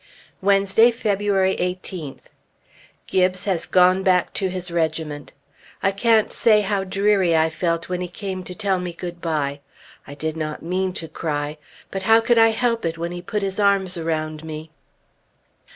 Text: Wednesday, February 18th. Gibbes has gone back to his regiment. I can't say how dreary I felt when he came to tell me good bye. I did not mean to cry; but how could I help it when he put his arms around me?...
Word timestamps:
Wednesday, 0.41 0.89
February 0.89 1.55
18th. 1.57 2.31
Gibbes 3.05 3.43
has 3.45 3.67
gone 3.67 4.01
back 4.01 4.33
to 4.33 4.49
his 4.49 4.71
regiment. 4.71 5.31
I 5.83 5.91
can't 5.91 6.31
say 6.31 6.61
how 6.61 6.83
dreary 6.83 7.35
I 7.35 7.51
felt 7.51 7.87
when 7.87 8.01
he 8.01 8.07
came 8.07 8.43
to 8.45 8.55
tell 8.55 8.79
me 8.79 8.93
good 8.93 9.21
bye. 9.21 9.59
I 10.07 10.15
did 10.15 10.35
not 10.35 10.63
mean 10.63 10.93
to 10.93 11.07
cry; 11.07 11.59
but 11.91 12.01
how 12.01 12.19
could 12.19 12.39
I 12.39 12.49
help 12.49 12.83
it 12.83 12.97
when 12.97 13.11
he 13.11 13.21
put 13.21 13.43
his 13.43 13.59
arms 13.59 13.95
around 13.95 14.43
me?... 14.43 14.71